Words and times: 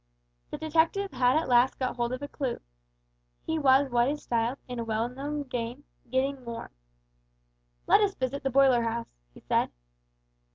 The 0.49 0.57
detective 0.57 1.11
had 1.11 1.37
at 1.37 1.47
last 1.47 1.77
got 1.77 1.95
hold 1.95 2.11
of 2.11 2.23
a 2.23 2.27
clew. 2.27 2.59
He 3.45 3.59
was 3.59 3.91
what 3.91 4.07
is 4.09 4.23
styled, 4.23 4.57
in 4.67 4.79
a 4.79 4.83
well 4.83 5.07
known 5.07 5.43
game, 5.43 5.83
"getting 6.09 6.43
warm." 6.43 6.71
"Let 7.85 8.01
us 8.01 8.15
visit 8.15 8.41
the 8.41 8.49
boiler 8.49 8.81
house," 8.81 9.13
he 9.31 9.41
said. 9.41 9.69